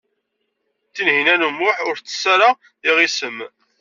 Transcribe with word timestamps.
Tinhinan 0.93 1.47
u 1.47 1.49
Muḥ 1.51 1.77
ur 1.87 1.95
tettess 1.97 2.23
ara 2.33 2.49
iɣisem. 2.89 3.37